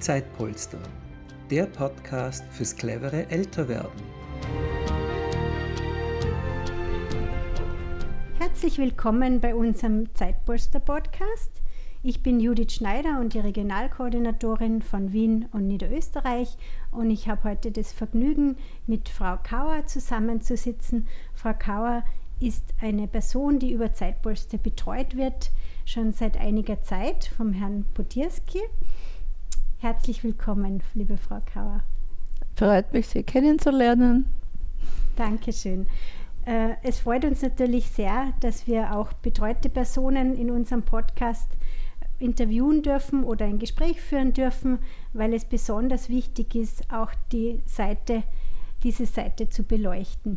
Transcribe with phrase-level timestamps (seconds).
[0.00, 0.78] Zeitpolster,
[1.50, 4.00] der Podcast fürs clevere Älterwerden.
[8.38, 11.60] Herzlich willkommen bei unserem Zeitpolster Podcast.
[12.02, 16.56] Ich bin Judith Schneider und die Regionalkoordinatorin von Wien und Niederösterreich
[16.90, 18.56] und ich habe heute das Vergnügen,
[18.86, 21.08] mit Frau Kauer zusammenzusitzen.
[21.34, 22.04] Frau Kauer
[22.40, 25.50] ist eine Person, die über Zeitpolster betreut wird,
[25.84, 28.60] schon seit einiger Zeit vom Herrn Potierski.
[29.82, 31.80] Herzlich willkommen, liebe Frau Kauer.
[32.54, 34.26] Freut mich, Sie kennenzulernen.
[35.16, 35.86] Dankeschön.
[36.44, 41.48] Äh, es freut uns natürlich sehr, dass wir auch betreute Personen in unserem Podcast
[42.18, 44.80] interviewen dürfen oder ein Gespräch führen dürfen,
[45.14, 48.22] weil es besonders wichtig ist, auch die Seite,
[48.82, 50.36] diese Seite zu beleuchten.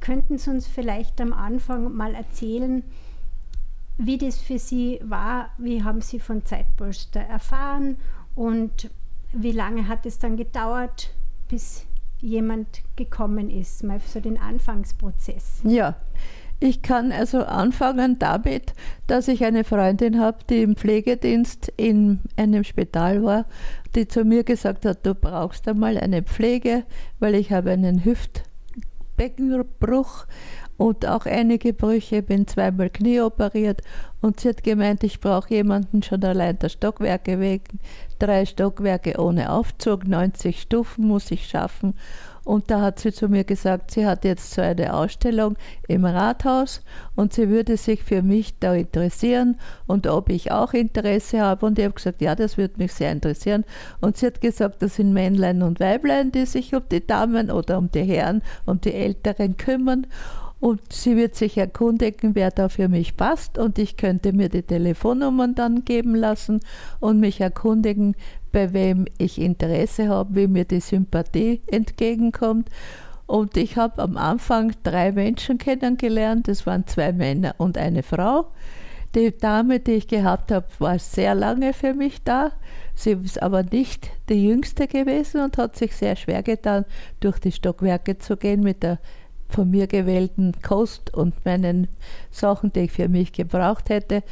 [0.00, 2.82] Könnten Sie uns vielleicht am Anfang mal erzählen,
[3.98, 5.50] wie das für Sie war?
[5.58, 7.98] Wie haben Sie von Zeitpolster erfahren
[8.38, 8.90] und
[9.32, 11.10] wie lange hat es dann gedauert,
[11.48, 11.86] bis
[12.20, 15.60] jemand gekommen ist, mal so den Anfangsprozess?
[15.64, 15.96] Ja,
[16.60, 18.74] ich kann also anfangen damit,
[19.08, 23.46] dass ich eine Freundin habe, die im Pflegedienst in einem Spital war,
[23.96, 26.84] die zu mir gesagt hat, du brauchst einmal eine Pflege,
[27.18, 30.26] weil ich habe einen Hüftbeckenbruch
[30.78, 33.82] und auch einige Brüche, bin zweimal Knie operiert
[34.22, 37.80] und sie hat gemeint, ich brauche jemanden schon allein der Stockwerke wegen,
[38.18, 41.92] drei Stockwerke ohne Aufzug, 90 Stufen muss ich schaffen
[42.48, 46.82] und da hat sie zu mir gesagt, sie hat jetzt so eine Ausstellung im Rathaus
[47.14, 51.66] und sie würde sich für mich da interessieren und ob ich auch Interesse habe.
[51.66, 53.66] Und ich habe gesagt, ja, das würde mich sehr interessieren.
[54.00, 57.76] Und sie hat gesagt, das sind Männlein und Weiblein, die sich um die Damen oder
[57.76, 60.06] um die Herren, um die Älteren kümmern.
[60.60, 63.58] Und sie wird sich erkundigen, wer da für mich passt.
[63.58, 66.60] Und ich könnte mir die Telefonnummern dann geben lassen
[66.98, 68.16] und mich erkundigen,
[68.50, 72.68] bei wem ich Interesse habe, wie mir die Sympathie entgegenkommt.
[73.26, 76.48] Und ich habe am Anfang drei Menschen kennengelernt.
[76.48, 78.50] Das waren zwei Männer und eine Frau.
[79.14, 82.52] Die Dame, die ich gehabt habe, war sehr lange für mich da.
[82.94, 86.84] Sie ist aber nicht die jüngste gewesen und hat sich sehr schwer getan,
[87.20, 88.98] durch die Stockwerke zu gehen mit der
[89.48, 91.88] von mir gewählten Kost und meinen
[92.30, 94.22] Sachen, die ich für mich gebraucht hätte.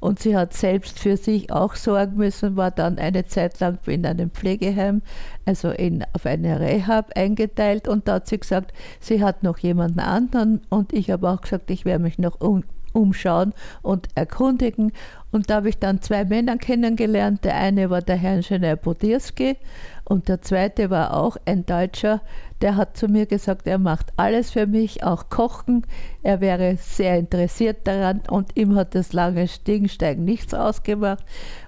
[0.00, 4.04] Und sie hat selbst für sich auch sorgen müssen, war dann eine Zeit lang in
[4.04, 5.02] einem Pflegeheim,
[5.46, 7.88] also in, auf eine Rehab eingeteilt.
[7.88, 10.60] Und da hat sie gesagt, sie hat noch jemanden anderen.
[10.68, 12.62] Und ich habe auch gesagt, ich werde mich noch um,
[12.92, 14.92] umschauen und erkundigen.
[15.36, 17.44] Und da habe ich dann zwei Männer kennengelernt.
[17.44, 19.58] Der eine war der Herr Ingenieur Bodirski
[20.04, 22.22] und der zweite war auch ein Deutscher,
[22.62, 25.86] der hat zu mir gesagt, er macht alles für mich, auch Kochen.
[26.22, 31.22] Er wäre sehr interessiert daran und ihm hat das lange Stiegensteigen nichts ausgemacht.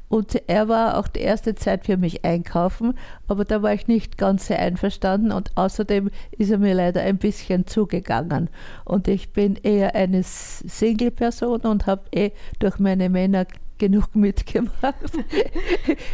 [0.08, 2.94] Und er war auch die erste Zeit für mich einkaufen,
[3.26, 7.18] aber da war ich nicht ganz sehr einverstanden und außerdem ist er mir leider ein
[7.18, 8.48] bisschen zugegangen.
[8.84, 13.46] Und ich bin eher eine Single-Person und habe eh durch meine Männer
[13.78, 14.94] genug mitgemacht.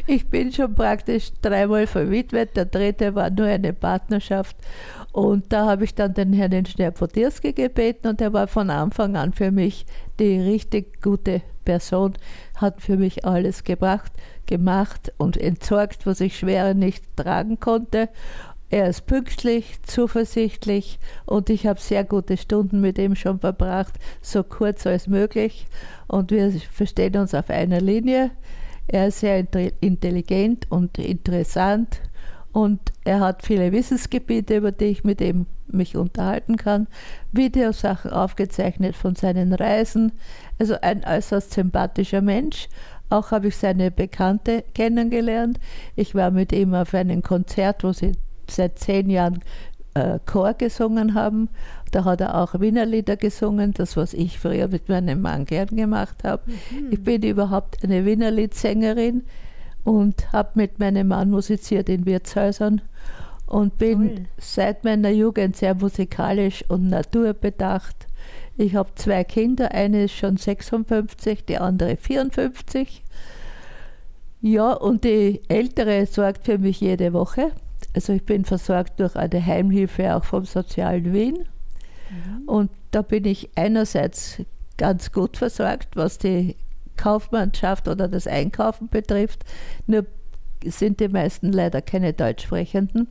[0.06, 4.56] Ich bin schon praktisch dreimal verwitwet, der dritte war nur eine Partnerschaft.
[5.12, 9.16] Und da habe ich dann den Herrn Ingenieur Podirski gebeten und er war von Anfang
[9.16, 9.86] an für mich
[10.18, 12.14] die richtig gute Person,
[12.56, 14.12] hat für mich alles gebracht,
[14.46, 18.08] gemacht und entsorgt, was ich schwerer nicht tragen konnte.
[18.70, 24.42] Er ist pünktlich, zuversichtlich und ich habe sehr gute Stunden mit ihm schon verbracht, so
[24.42, 25.66] kurz als möglich.
[26.08, 28.30] Und wir verstehen uns auf einer Linie.
[28.88, 29.46] Er ist sehr
[29.80, 32.00] intelligent und interessant
[32.54, 36.86] und er hat viele Wissensgebiete, über die ich mit ihm mich unterhalten kann.
[37.32, 40.12] Videosachen aufgezeichnet von seinen Reisen.
[40.60, 42.68] Also ein äußerst sympathischer Mensch.
[43.10, 45.58] Auch habe ich seine Bekannte kennengelernt.
[45.96, 48.12] Ich war mit ihm auf einem Konzert, wo sie
[48.48, 49.40] seit zehn Jahren
[49.94, 51.48] äh, Chor gesungen haben.
[51.90, 55.74] Da hat er auch Wiener Lieder gesungen, das was ich früher mit meinem Mann gern
[55.74, 56.44] gemacht habe.
[56.46, 56.92] Mhm.
[56.92, 59.24] Ich bin überhaupt eine Wiener Liedsängerin
[59.84, 62.80] und habe mit meinem Mann musiziert in Wirtshäusern
[63.46, 64.26] und bin Toll.
[64.38, 68.06] seit meiner Jugend sehr musikalisch und naturbedacht.
[68.56, 73.02] Ich habe zwei Kinder, eine ist schon 56, die andere 54.
[74.40, 77.52] Ja, und die ältere sorgt für mich jede Woche.
[77.94, 81.38] Also ich bin versorgt durch eine Heimhilfe auch vom Sozialen Wien.
[82.10, 82.48] Mhm.
[82.48, 84.42] Und da bin ich einerseits
[84.76, 86.56] ganz gut versorgt, was die
[86.96, 89.44] Kaufmannschaft oder das Einkaufen betrifft.
[89.86, 90.06] Nur
[90.70, 93.08] sind die meisten leider keine Deutschsprechenden.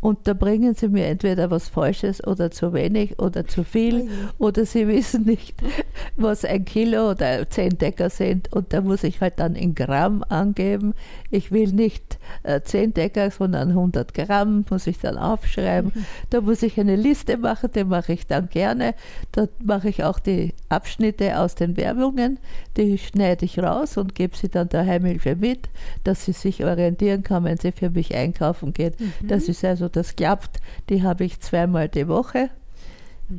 [0.00, 4.08] Und da bringen sie mir entweder was Falsches oder zu wenig oder zu viel
[4.38, 5.62] oder sie wissen nicht,
[6.16, 8.52] was ein Kilo oder zehn Decker sind.
[8.52, 10.94] Und da muss ich halt dann in Gramm angeben.
[11.30, 15.92] Ich will nicht äh, 10 Decker, sondern 100 Gramm muss ich dann aufschreiben.
[16.30, 18.94] Da muss ich eine Liste machen, die mache ich dann gerne.
[19.32, 22.38] Da mache ich auch die Abschnitte aus den Werbungen,
[22.76, 25.68] die schneide ich raus und gebe sie dann der Heimhilfe mit,
[26.04, 26.83] dass sie sich orientieren
[27.22, 28.96] kann, wenn sie für mich einkaufen geht.
[29.22, 30.60] Das ist also, das klappt.
[30.88, 32.50] Die habe ich zweimal die Woche.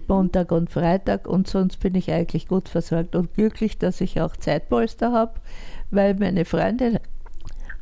[0.08, 4.36] Montag und Freitag und sonst bin ich eigentlich gut versorgt und glücklich, dass ich auch
[4.36, 5.34] Zeitpolster habe,
[5.92, 7.00] weil meine Freundin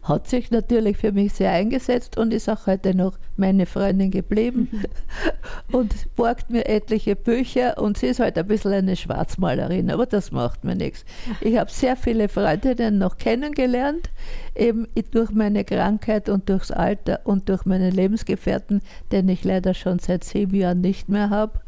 [0.03, 4.83] hat sich natürlich für mich sehr eingesetzt und ist auch heute noch meine Freundin geblieben
[5.71, 10.31] und borgt mir etliche Bücher und sie ist halt ein bisschen eine Schwarzmalerin, aber das
[10.31, 11.05] macht mir nichts.
[11.41, 14.09] Ich habe sehr viele Freundinnen noch kennengelernt,
[14.55, 19.99] eben durch meine Krankheit und durchs Alter und durch meine Lebensgefährten, den ich leider schon
[19.99, 21.59] seit sieben Jahren nicht mehr habe.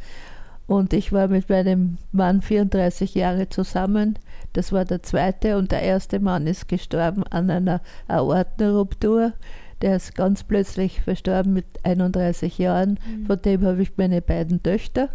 [0.68, 4.18] Und ich war mit meinem Mann 34 Jahre zusammen.
[4.54, 9.34] Das war der zweite und der erste Mann ist gestorben an einer Aortenruptur.
[9.82, 13.00] Der ist ganz plötzlich verstorben mit 31 Jahren.
[13.28, 15.10] Von dem habe ich meine beiden Töchter.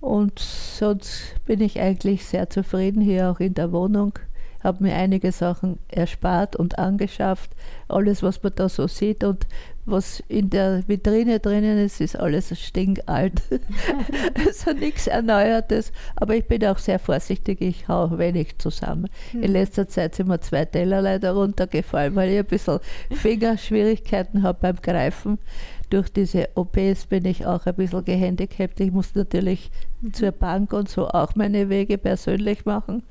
[0.00, 4.18] Und sonst bin ich eigentlich sehr zufrieden hier auch in der Wohnung.
[4.62, 7.50] Habe mir einige Sachen erspart und angeschafft.
[7.88, 9.46] Alles, was man da so sieht und
[9.84, 13.42] was in der Vitrine drinnen ist, ist alles stinkalt.
[14.46, 15.92] also nichts Erneuertes.
[16.14, 19.08] Aber ich bin auch sehr vorsichtig, ich hau wenig zusammen.
[19.32, 22.78] In letzter Zeit sind mir zwei Teller leider runtergefallen, weil ich ein bisschen
[23.10, 25.38] Fingerschwierigkeiten habe beim Greifen.
[25.90, 28.80] Durch diese OPs bin ich auch ein bisschen gehandicapt.
[28.80, 29.70] Ich muss natürlich
[30.12, 33.02] zur Bank und so auch meine Wege persönlich machen.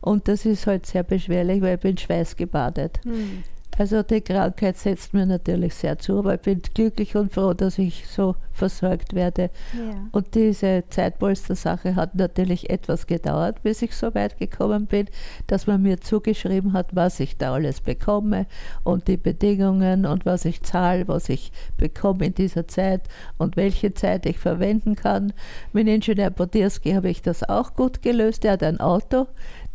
[0.00, 3.00] Und das ist halt sehr beschwerlich, weil ich bin schweißgebadet.
[3.04, 3.44] Hm.
[3.78, 7.78] Also die Krankheit setzt mir natürlich sehr zu, aber ich bin glücklich und froh, dass
[7.78, 9.50] ich so versorgt werde.
[9.74, 10.08] Ja.
[10.12, 15.06] Und diese Zeitpolster-Sache hat natürlich etwas gedauert, bis ich so weit gekommen bin,
[15.46, 18.46] dass man mir zugeschrieben hat, was ich da alles bekomme
[18.82, 23.02] und die Bedingungen und was ich zahle, was ich bekomme in dieser Zeit
[23.36, 25.32] und welche Zeit ich verwenden kann.
[25.72, 28.44] Mit Ingenieur Podierski habe ich das auch gut gelöst.
[28.44, 29.26] Er hat ein Auto,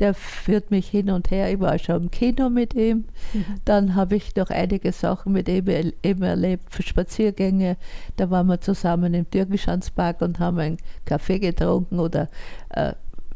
[0.01, 1.53] der führt mich hin und her.
[1.53, 3.06] Ich war schon im Kino mit ihm.
[3.65, 7.77] Dann habe ich noch einige Sachen mit ihm eben erlebt, für Spaziergänge.
[8.15, 12.30] Da waren wir zusammen im Türkenschanzpark und haben einen Kaffee getrunken oder
[12.69, 12.94] äh,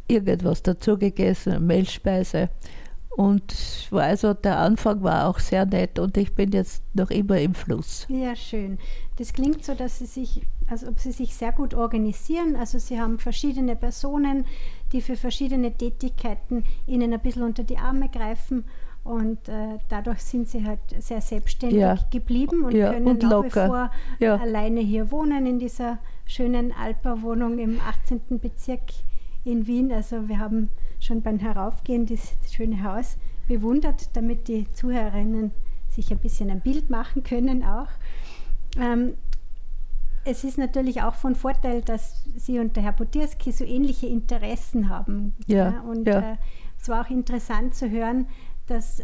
[0.07, 2.50] irgendwas dazu gegessen, eine Mehlspeise.
[3.15, 3.56] Und
[3.91, 7.53] war also der Anfang war auch sehr nett und ich bin jetzt noch immer im
[7.53, 8.06] Fluss.
[8.09, 8.77] Ja, schön.
[9.18, 12.57] Das klingt so, dass Sie sich, als ob Sie sich sehr gut organisieren.
[12.57, 14.45] Also Sie haben verschiedene Personen,
[14.91, 18.65] die für verschiedene Tätigkeiten Ihnen ein bisschen unter die Arme greifen.
[19.03, 21.95] Und äh, dadurch sind Sie halt sehr selbstständig Ja.
[22.09, 24.35] geblieben und Ja, können und nach wie vor Ja.
[24.37, 28.39] alleine hier wohnen in dieser schönen Alpa-Wohnung im 18.
[28.39, 28.81] Bezirk
[29.43, 29.91] in Wien.
[29.91, 33.17] Also wir haben schon beim Heraufgehen das schöne Haus
[33.47, 35.51] bewundert, damit die Zuhörerinnen
[35.89, 37.89] sich ein bisschen ein Bild machen können auch.
[38.79, 39.13] Ähm,
[40.25, 44.89] es ist natürlich auch von Vorteil, dass Sie und der Herr Potierski so ähnliche Interessen
[44.89, 45.36] haben.
[45.45, 46.33] Ja, und ja.
[46.33, 46.38] Äh,
[46.81, 48.27] es war auch interessant zu hören,
[48.68, 49.04] dass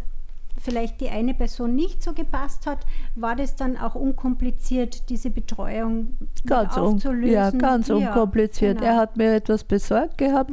[0.62, 2.80] vielleicht die eine Person nicht so gepasst hat.
[3.16, 7.34] War das dann auch unkompliziert, diese Betreuung Ganz, aufzulösen?
[7.34, 8.78] ja, ganz Ja, unkompliziert.
[8.80, 8.90] genau.
[8.92, 10.52] Er hat mir etwas besorgt gehabt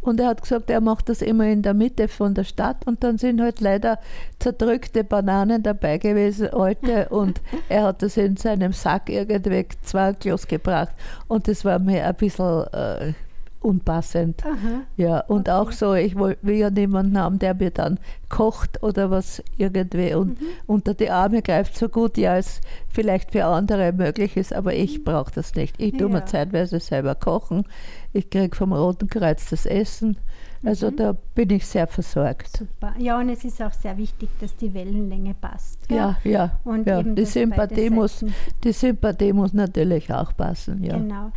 [0.00, 3.04] und er hat gesagt, er macht das immer in der Mitte von der Stadt und
[3.04, 3.98] dann sind halt leider
[4.38, 10.94] zerdrückte Bananen dabei gewesen, alte und er hat das in seinem Sack irgendwie zwanglos gebracht
[11.28, 13.12] und das war mir ein bisschen äh,
[13.60, 14.44] unpassend.
[14.44, 14.82] Aha.
[14.96, 17.98] Ja, und auch so, ich will ja niemanden haben, der mir dann
[18.28, 23.44] kocht oder was irgendwie und unter die Arme greift, so gut ja es vielleicht für
[23.44, 25.74] andere möglich ist, aber ich brauche das nicht.
[25.80, 26.26] Ich tue mir Ja.
[26.26, 27.64] zeitweise selber kochen,
[28.12, 30.16] ich kriege vom Roten Kreuz das Essen,
[30.64, 32.56] also da bin ich sehr versorgt.
[32.58, 32.94] Super.
[32.98, 35.88] Ja, und es ist auch sehr wichtig, dass die Wellenlänge passt.
[35.88, 35.96] gell?
[35.98, 37.00] Ja, ja, Und ja.
[37.00, 38.24] eben, Die, Sympathie muss,
[38.62, 40.96] die Sympathie muss natürlich auch passen, ja.
[40.98, 41.32] Genau.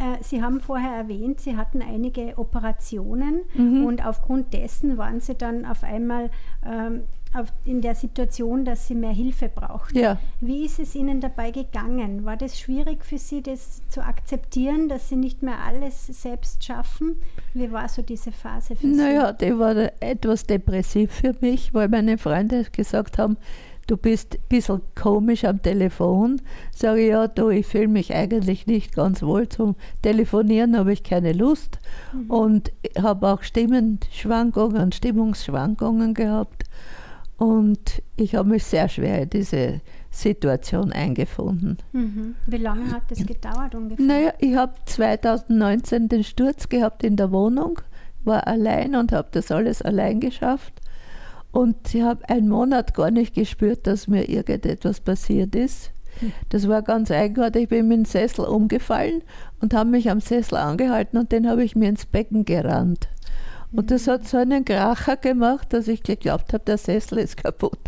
[0.00, 3.84] Äh, Sie haben vorher erwähnt, Sie hatten einige Operationen Mhm.
[3.84, 6.30] und aufgrund dessen waren Sie dann auf einmal
[6.64, 7.02] ähm,
[7.32, 9.96] auf, in der Situation, dass Sie mehr Hilfe brauchten.
[9.96, 10.18] Ja.
[10.40, 12.24] Wie ist es Ihnen dabei gegangen?
[12.24, 17.20] War das schwierig für Sie, das zu akzeptieren, dass Sie nicht mehr alles selbst schaffen?
[17.54, 18.94] Wie war so diese Phase für Sie?
[18.96, 23.36] Naja, die war etwas depressiv für mich, weil meine Freunde gesagt haben,
[23.90, 26.40] du bist ein bisschen komisch am Telefon.
[26.72, 29.48] Sage ich, ja, du, ich fühle mich eigentlich nicht ganz wohl.
[29.48, 31.80] Zum Telefonieren habe ich keine Lust
[32.28, 36.64] und habe auch Stimmenschwankungen, Stimmungsschwankungen gehabt.
[37.36, 39.80] Und ich habe mich sehr schwer in diese
[40.10, 41.78] Situation eingefunden.
[41.92, 42.36] Mhm.
[42.46, 44.04] Wie lange hat das gedauert ungefähr?
[44.04, 47.80] Naja, ich habe 2019 den Sturz gehabt in der Wohnung,
[48.22, 50.80] war allein und habe das alles allein geschafft.
[51.52, 55.90] Und ich habe einen Monat gar nicht gespürt, dass mir irgendetwas passiert ist.
[56.50, 57.64] Das war ganz eigenartig.
[57.64, 59.22] Ich bin mit dem Sessel umgefallen
[59.60, 63.08] und habe mich am Sessel angehalten und den habe ich mir ins Becken gerannt.
[63.72, 67.78] Und das hat so einen Kracher gemacht, dass ich geglaubt habe, der Sessel ist kaputt.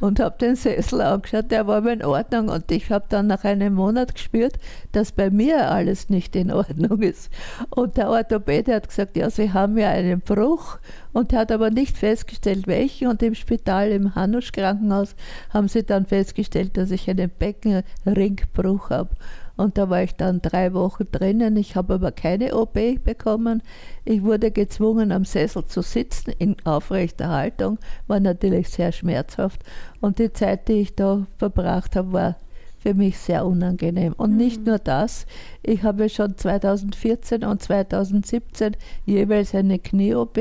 [0.00, 2.48] Und habe den Sessel angeschaut, der war mir in Ordnung.
[2.48, 4.54] Und ich habe dann nach einem Monat gespürt,
[4.92, 7.30] dass bei mir alles nicht in Ordnung ist.
[7.68, 10.78] Und der Orthopäde hat gesagt, ja, Sie haben ja einen Bruch.
[11.12, 13.08] Und hat aber nicht festgestellt, welchen.
[13.08, 15.16] Und im Spital, im Hanusch Krankenhaus,
[15.50, 19.10] haben sie dann festgestellt, dass ich einen Beckenringbruch habe.
[19.56, 21.56] Und da war ich dann drei Wochen drinnen.
[21.56, 23.62] Ich habe aber keine OP bekommen.
[24.04, 27.78] Ich wurde gezwungen, am Sessel zu sitzen in aufrechter Haltung.
[28.06, 29.62] War natürlich sehr schmerzhaft.
[30.00, 32.36] Und die Zeit, die ich da verbracht habe, war
[32.78, 34.12] für mich sehr unangenehm.
[34.16, 34.36] Und mhm.
[34.36, 35.26] nicht nur das,
[35.62, 40.38] ich habe schon 2014 und 2017 jeweils eine Knie-OP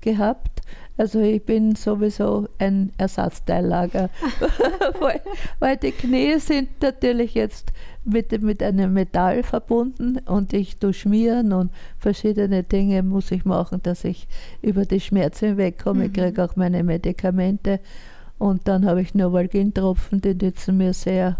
[0.00, 0.53] gehabt.
[0.96, 4.10] Also ich bin sowieso ein Ersatzteillager,
[5.00, 5.20] weil,
[5.58, 7.72] weil, die Knie sind natürlich jetzt
[8.04, 14.04] mit, mit einem Metall verbunden und ich durchschmieren und verschiedene Dinge muss ich machen, dass
[14.04, 14.28] ich
[14.62, 16.00] über die Schmerzen wegkomme.
[16.00, 16.06] Mhm.
[16.06, 17.80] Ich kriege auch meine Medikamente
[18.38, 21.38] und dann habe ich Novalgin-Tropfen, die nützen mir sehr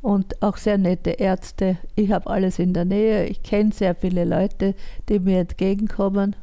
[0.00, 1.78] und auch sehr nette Ärzte.
[1.96, 3.26] Ich habe alles in der Nähe.
[3.26, 4.76] Ich kenne sehr viele Leute,
[5.08, 6.36] die mir entgegenkommen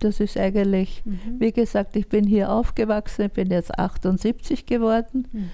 [0.00, 1.36] das ist eigentlich, mhm.
[1.38, 5.50] wie gesagt, ich bin hier aufgewachsen, bin jetzt 78 geworden mhm.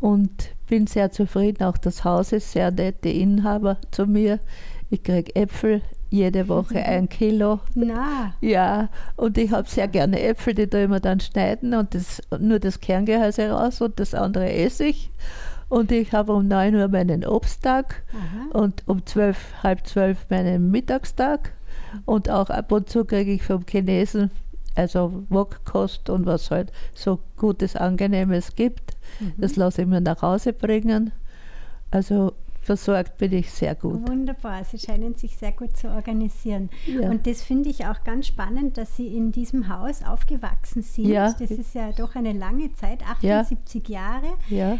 [0.00, 1.64] und bin sehr zufrieden.
[1.64, 4.40] Auch das Haus ist sehr nett, die Inhaber zu mir.
[4.90, 6.84] Ich kriege Äpfel jede Woche mhm.
[6.84, 7.60] ein Kilo.
[7.74, 8.34] Na.
[8.40, 12.58] Ja, und ich habe sehr gerne Äpfel, die da immer dann schneiden und das, nur
[12.58, 15.10] das Kerngehäuse raus und das andere esse ich.
[15.68, 18.58] Und ich habe um 9 Uhr meinen Obsttag Aha.
[18.58, 21.52] und um 12, halb zwölf meinen Mittagstag.
[22.04, 24.30] Und auch ab und zu kriege ich vom Chinesen,
[24.74, 28.96] also Wokkost und was halt so Gutes, Angenehmes gibt.
[29.20, 29.34] Mhm.
[29.38, 31.12] Das lasse ich mir nach Hause bringen.
[31.90, 32.32] Also
[32.62, 34.08] versorgt bin ich sehr gut.
[34.08, 36.70] Wunderbar, Sie scheinen sich sehr gut zu organisieren.
[36.86, 37.10] Ja.
[37.10, 41.08] Und das finde ich auch ganz spannend, dass Sie in diesem Haus aufgewachsen sind.
[41.08, 41.32] Ja.
[41.32, 44.00] Das ist ja doch eine lange Zeit, 78 ja.
[44.00, 44.28] Jahre.
[44.48, 44.78] Ja.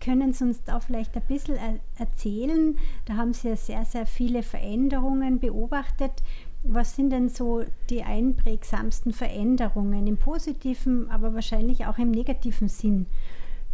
[0.00, 1.56] Können Sie uns da vielleicht ein bisschen
[1.98, 2.76] erzählen?
[3.06, 6.12] Da haben Sie ja sehr, sehr viele Veränderungen beobachtet.
[6.62, 13.06] Was sind denn so die einprägsamsten Veränderungen im positiven, aber wahrscheinlich auch im negativen Sinn?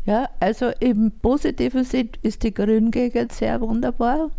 [0.07, 4.31] Ja, also im positiven Sinn ist die Grüngegend sehr wunderbar.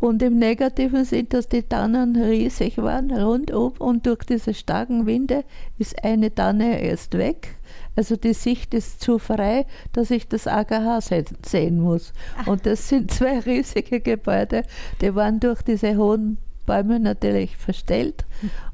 [0.00, 5.44] Und im negativen Sinn, dass die Tannen riesig waren, rundum und durch diese starken Winde
[5.78, 7.54] ist eine Tanne erst weg.
[7.94, 11.00] Also die Sicht ist zu frei, dass ich das AKH
[11.44, 12.12] sehen muss.
[12.46, 14.62] Und das sind zwei riesige Gebäude,
[15.00, 18.24] die waren durch diese hohen Bäume natürlich verstellt.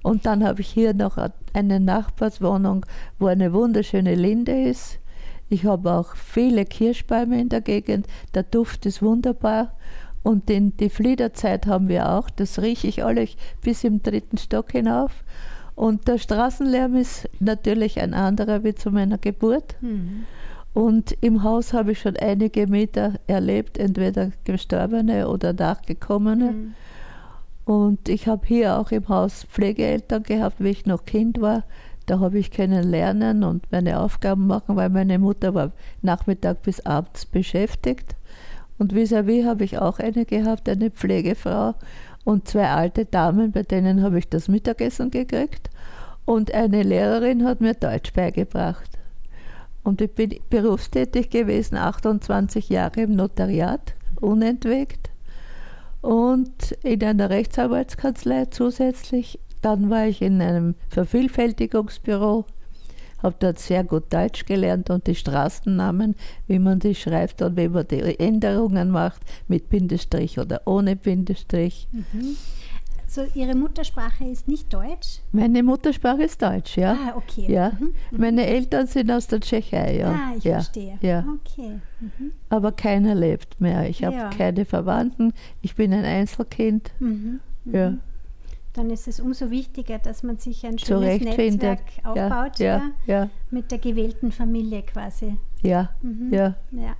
[0.03, 1.19] Und dann habe ich hier noch
[1.53, 2.85] eine Nachbarswohnung,
[3.19, 4.99] wo eine wunderschöne Linde ist.
[5.49, 8.07] Ich habe auch viele Kirschbäume in der Gegend.
[8.35, 9.75] Der Duft ist wunderbar.
[10.23, 12.29] Und den, die Fliederzeit haben wir auch.
[12.29, 13.31] Das rieche ich alles
[13.63, 15.25] bis im dritten Stock hinauf.
[15.79, 19.77] Und der Straßenlärm ist natürlich ein anderer wie zu meiner Geburt.
[19.81, 20.25] Mhm.
[20.75, 26.51] Und im Haus habe ich schon einige Mieter erlebt, entweder Gestorbene oder Nachgekommene.
[26.51, 26.75] Mhm.
[27.65, 31.63] Und ich habe hier auch im Haus Pflegeeltern gehabt, wie ich noch Kind war.
[32.07, 35.71] Da habe ich können lernen und meine Aufgaben machen, weil meine Mutter war
[36.03, 38.17] Nachmittag bis abends beschäftigt.
[38.79, 41.75] Und vis-à-vis -vis habe ich auch eine gehabt, eine Pflegefrau
[42.29, 45.71] und zwei alte Damen, bei denen habe ich das Mittagessen gekriegt.
[46.27, 48.91] Und eine Lehrerin hat mir Deutsch beigebracht.
[49.83, 55.09] Und ich bin berufstätig gewesen, 28 Jahre im Notariat, unentwegt.
[56.03, 59.41] Und in einer Rechtsanwaltskanzlei zusätzlich.
[59.63, 62.45] Dann war ich in einem Vervielfältigungsbüro
[63.23, 66.15] habe dort sehr gut Deutsch gelernt und die Straßennamen,
[66.47, 71.89] wie man die schreibt und wie man die Änderungen macht, mit Bindestrich oder ohne Bindestrich.
[71.93, 72.37] Mhm.
[73.11, 75.21] So, Ihre Muttersprache ist nicht Deutsch?
[75.33, 76.93] Meine Muttersprache ist Deutsch, ja.
[76.93, 77.51] Ah, okay.
[77.51, 77.71] Ja.
[77.71, 77.95] Mhm.
[78.11, 78.21] mhm.
[78.21, 80.11] Meine Eltern sind aus der Tschechei, ja.
[80.11, 80.53] Ah, ich ja.
[80.57, 80.99] verstehe.
[81.01, 81.25] Ja.
[81.41, 81.81] Okay.
[82.01, 82.33] Mhm.
[82.51, 83.89] Aber keiner lebt mehr.
[83.89, 84.29] Ich habe ja.
[84.29, 85.33] keine Verwandten.
[85.63, 86.91] Ich bin ein Einzelkind.
[87.01, 87.41] Mhm.
[87.65, 87.95] Ja.
[88.79, 93.31] Dann ist es umso wichtiger, dass man sich ein schönes Netzwerk aufbaut ja, ja, ja.
[93.51, 95.37] mit der gewählten Familie quasi.
[95.63, 96.33] Ja, mhm.
[96.33, 96.55] ja.
[96.71, 96.95] ja.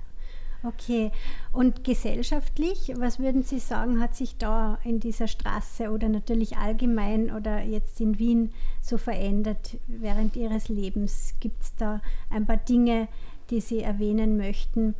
[0.61, 1.11] Okay.
[1.53, 7.31] Und gesellschaftlich, was würden Sie sagen, hat sich da in dieser Straße oder natürlich allgemein
[7.31, 11.35] oder jetzt in Wien so verändert während Ihres Lebens?
[11.39, 13.07] Gibt es da ein paar Dinge,
[13.51, 14.95] die Sie erwähnen möchten?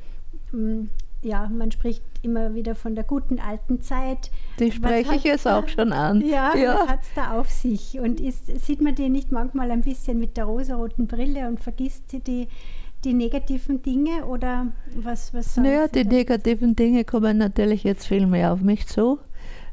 [1.22, 4.32] Hm, ja, man spricht immer wieder von der guten alten Zeit.
[4.60, 6.22] Die spreche ich jetzt auch schon an.
[6.30, 6.76] Ja, ja.
[6.76, 8.00] was hat es da auf sich?
[8.00, 12.04] Und ist, sieht man die nicht manchmal ein bisschen mit der rosaroten Brille und vergisst
[12.28, 12.48] die,
[13.04, 16.10] die negativen Dinge oder was, was Naja, die da?
[16.10, 19.20] negativen Dinge kommen natürlich jetzt viel mehr auf mich zu,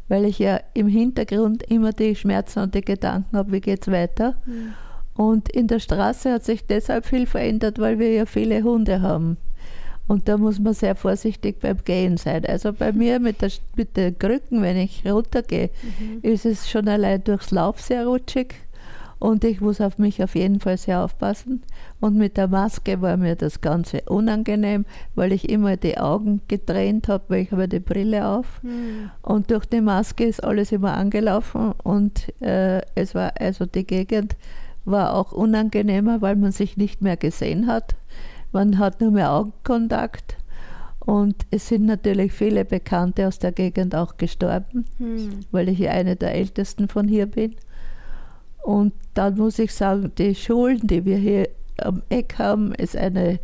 [0.09, 3.93] weil ich ja im Hintergrund immer die Schmerzen und die Gedanken habe, wie geht es
[3.93, 4.37] weiter.
[4.47, 4.75] Mhm.
[5.15, 9.38] Und in der Straße hat sich deshalb viel verändert, weil wir ja viele Hunde haben.
[10.09, 12.45] Und da muss man sehr vorsichtig beim Gehen sein.
[12.47, 16.21] Also bei mir mit, der, mit den Krücken, wenn ich runtergehe, mhm.
[16.23, 18.55] ist es schon allein durchs Lauf sehr rutschig.
[19.19, 21.63] Und ich muss auf mich auf jeden Fall sehr aufpassen.
[22.01, 24.85] Und mit der Maske war mir das Ganze unangenehm,
[25.15, 28.63] weil ich immer die Augen getränt habe, weil ich habe die Brille auf.
[28.63, 29.11] Mhm.
[29.23, 34.37] Und durch die Maske ist alles immer angelaufen und äh, es war also die Gegend
[34.85, 37.97] war auch unangenehmer, weil man sich nicht mehr gesehen hat.
[38.53, 40.37] Man hat nur mehr Augenkontakt.
[41.00, 45.41] Und es sind natürlich viele Bekannte aus der Gegend auch gestorben, hm.
[45.53, 47.55] weil ich ja eine der ältesten von hier bin.
[48.65, 51.49] Und dann muss ich sagen, die Schulen, die wir hier
[51.79, 53.38] am Eck haben, ist eine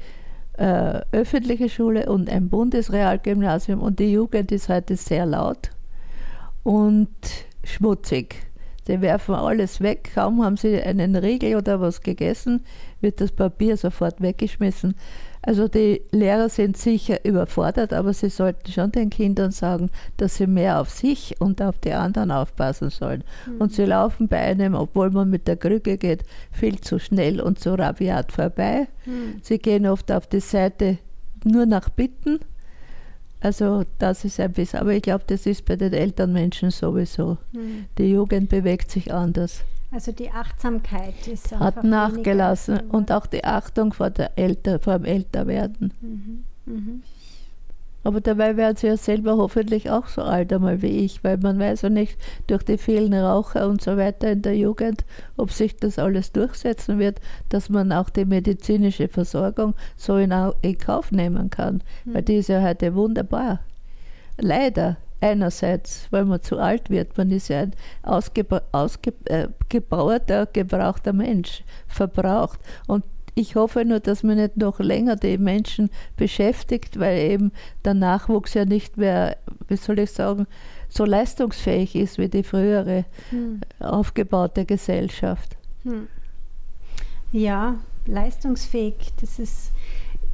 [0.54, 5.70] äh, öffentliche Schule und ein Bundesrealgymnasium und die Jugend ist heute sehr laut
[6.62, 7.08] und
[7.64, 8.51] schmutzig.
[8.86, 12.64] Sie werfen alles weg, kaum haben sie einen Riegel oder was gegessen,
[13.00, 14.96] wird das Papier sofort weggeschmissen.
[15.44, 20.46] Also die Lehrer sind sicher überfordert, aber sie sollten schon den Kindern sagen, dass sie
[20.46, 23.24] mehr auf sich und auf die anderen aufpassen sollen.
[23.46, 23.60] Mhm.
[23.60, 27.58] Und sie laufen bei einem, obwohl man mit der Krücke geht, viel zu schnell und
[27.58, 28.86] zu rabiat vorbei.
[29.04, 29.40] Mhm.
[29.42, 30.98] Sie gehen oft auf die Seite
[31.44, 32.38] nur nach Bitten.
[33.42, 37.38] Also das ist ein bisschen, aber ich glaube, das ist bei den Elternmenschen sowieso.
[37.52, 37.86] Mhm.
[37.98, 39.64] Die Jugend bewegt sich anders.
[39.90, 45.04] Also die Achtsamkeit ist hat nachgelassen und auch die Achtung vor, der Älter, vor dem
[45.04, 45.92] Älterwerden.
[46.00, 46.44] Mhm.
[46.64, 47.02] Mhm.
[48.04, 51.58] Aber dabei werden sie ja selber hoffentlich auch so alt einmal wie ich, weil man
[51.58, 55.04] weiß ja nicht durch die vielen Raucher und so weiter in der Jugend,
[55.36, 60.78] ob sich das alles durchsetzen wird, dass man auch die medizinische Versorgung so in, in
[60.78, 61.82] Kauf nehmen kann.
[62.04, 62.14] Mhm.
[62.14, 63.60] Weil die ist ja heute wunderbar.
[64.38, 71.62] Leider Einerseits, weil man zu alt wird, man ist ja ein ausgebauerter, äh, gebrauchter Mensch,
[71.86, 72.58] verbraucht.
[72.88, 77.52] Und ich hoffe nur, dass man nicht noch länger die Menschen beschäftigt, weil eben
[77.84, 79.36] der Nachwuchs ja nicht mehr,
[79.68, 80.46] wie soll ich sagen,
[80.88, 83.62] so leistungsfähig ist wie die frühere hm.
[83.80, 85.56] aufgebaute Gesellschaft.
[85.84, 86.08] Hm.
[87.32, 89.72] Ja, leistungsfähig, das ist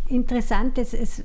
[0.09, 0.79] interessant.
[0.79, 1.23] Es, es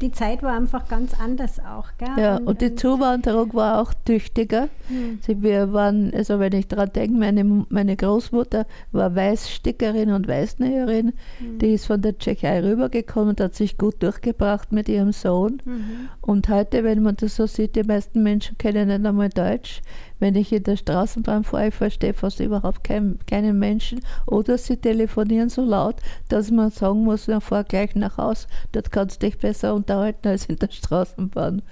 [0.00, 1.88] die Zeit war einfach ganz anders auch.
[1.98, 2.08] Gell?
[2.18, 4.68] Ja, und, und die Zuwanderung war auch tüchtiger.
[4.88, 5.20] Mhm.
[5.42, 11.12] Wir waren, also wenn ich daran denke, meine, meine Großmutter war Weißstickerin und Weißnäherin.
[11.40, 11.58] Mhm.
[11.58, 15.62] Die ist von der Tschechei rübergekommen und hat sich gut durchgebracht mit ihrem Sohn.
[15.64, 16.08] Mhm.
[16.20, 19.80] Und heute, wenn man das so sieht, die meisten Menschen kennen nicht einmal Deutsch.
[20.20, 24.00] Wenn ich in der Straßenbahn fahre, ich verstehe fast überhaupt kein, keinen Menschen.
[24.26, 25.96] Oder sie telefonieren so laut,
[26.28, 28.46] dass man sagen muss, na, fahr gleich nach Haus.
[28.72, 31.62] Dort kannst du dich besser unterhalten als in der Straßenbahn.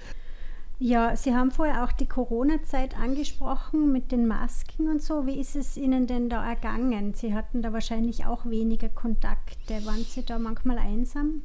[0.81, 5.27] Ja, Sie haben vorher auch die Corona-Zeit angesprochen mit den Masken und so.
[5.27, 7.13] Wie ist es Ihnen denn da ergangen?
[7.13, 9.85] Sie hatten da wahrscheinlich auch weniger Kontakte.
[9.85, 11.41] Waren Sie da manchmal einsam?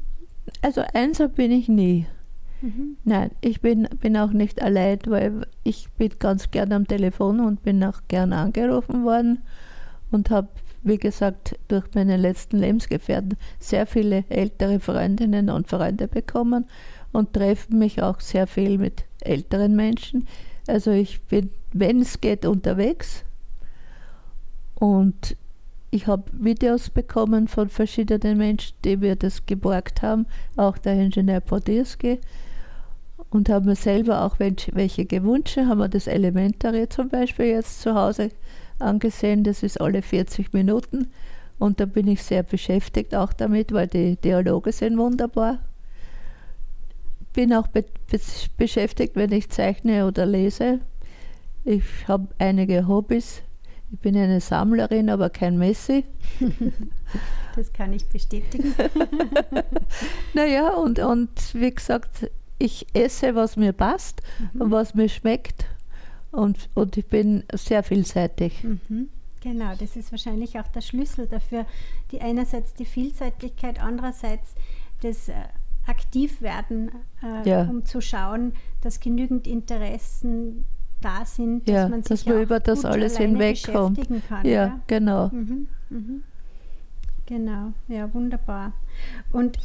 [0.63, 2.07] Also einsam bin ich nie.
[2.65, 2.97] Mhm.
[3.05, 7.63] Nein, ich bin, bin auch nicht allein, weil ich bin ganz gern am Telefon und
[7.63, 9.43] bin auch gern angerufen worden
[10.11, 10.49] und habe,
[10.83, 16.65] wie gesagt, durch meine letzten Lebensgefährten sehr viele ältere Freundinnen und Freunde bekommen
[17.13, 20.27] und treffe mich auch sehr viel mit älteren Menschen.
[20.67, 23.25] Also ich bin, wenn es geht, unterwegs
[24.75, 25.37] und
[25.91, 30.25] ich habe Videos bekommen von verschiedenen Menschen, die mir das geborgt haben,
[30.57, 32.21] auch der Ingenieur Podierski
[33.35, 37.95] und haben mir selber auch welche gewünscht, haben wir das Elementary zum Beispiel jetzt zu
[37.97, 38.31] Hause
[38.79, 41.11] angesehen, das ist alle 40 Minuten
[41.59, 45.59] und da bin ich sehr beschäftigt auch damit, weil die Dialoge sind wunderbar.
[47.33, 47.85] Bin auch be
[48.57, 50.79] beschäftigt, wenn ich zeichne oder lese.
[51.65, 53.43] Ich habe einige Hobbys.
[53.91, 56.05] Ich bin eine Sammlerin, aber kein Messi.
[57.57, 58.75] Das kann ich bestätigen.
[60.35, 64.23] naja, und, und wie gesagt, ich esse, was mir passt
[64.55, 64.61] mhm.
[64.63, 65.67] und was mir schmeckt.
[66.31, 68.65] Und, und ich bin sehr vielseitig.
[68.65, 69.09] Mhm.
[69.41, 71.67] Genau, das ist wahrscheinlich auch der Schlüssel dafür.
[72.11, 74.55] Die einerseits die Vielseitigkeit, andererseits
[75.03, 75.35] das äh,
[75.87, 76.91] aktiv werden,
[77.23, 77.63] äh, Ja.
[77.63, 80.65] um zu schauen, dass genügend Interessen
[81.03, 83.97] da sind, Ja, dass man sich dass man über das gut alles hinwegkommt.
[83.97, 84.47] beschäftigen kann.
[84.47, 85.29] Ja, genau.
[85.29, 86.23] Mhm, mhm.
[87.27, 88.73] Genau, ja, wunderbar.
[89.31, 89.59] Und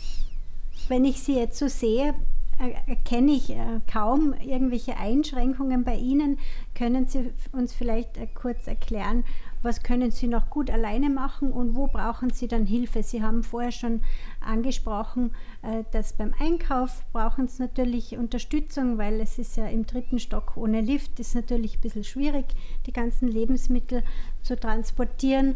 [0.88, 2.14] wenn ich Sie jetzt so sehe,
[2.60, 6.38] erkenne ich äh, kaum irgendwelche Einschränkungen bei Ihnen.
[6.76, 9.24] Können Sie uns vielleicht äh, kurz erklären,
[9.62, 13.04] was können Sie noch gut alleine machen und wo brauchen Sie dann Hilfe?
[13.04, 14.02] Sie haben vorher schon
[14.42, 20.20] angesprochen, äh, dass beim Einkauf brauchen Sie natürlich Unterstützung, weil es ist ja im dritten
[20.20, 22.46] Stock ohne Lift, ist natürlich ein bisschen schwierig,
[22.86, 24.04] die ganzen Lebensmittel
[24.44, 25.56] zu transportieren.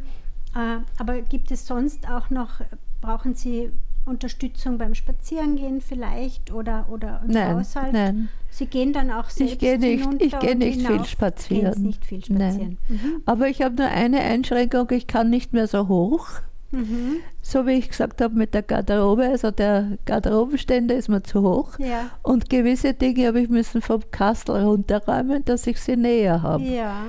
[0.55, 2.61] Äh, Aber gibt es sonst auch noch,
[3.01, 3.71] brauchen Sie
[4.05, 7.93] Unterstützung beim Spazierengehen vielleicht oder, oder im Nein, Haushalt?
[7.93, 8.29] nein.
[8.49, 11.81] Sie gehen dann auch selbst Ich gehe nicht, hinunter ich gehe und nicht viel spazieren.
[11.81, 12.77] Nicht viel spazieren.
[12.89, 13.23] Mhm.
[13.25, 16.27] Aber ich habe nur eine Einschränkung, ich kann nicht mehr so hoch.
[16.71, 17.17] Mhm.
[17.41, 21.77] So wie ich gesagt habe mit der Garderobe, also der Garderobenständer ist mir zu hoch.
[21.79, 22.09] Ja.
[22.23, 26.63] Und gewisse Dinge habe ich müssen vom Kastel runterräumen, dass ich sie näher habe.
[26.63, 27.05] Ja.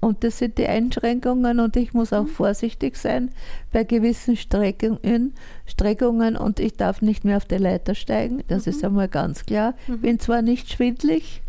[0.00, 2.16] Und das sind die Einschränkungen und ich muss Mhm.
[2.18, 3.30] auch vorsichtig sein
[3.72, 5.34] bei gewissen Streckungen,
[5.66, 8.72] Streckungen und ich darf nicht mehr auf die Leiter steigen, das Mhm.
[8.72, 9.74] ist einmal ganz klar.
[9.88, 11.42] Bin zwar nicht schwindlig,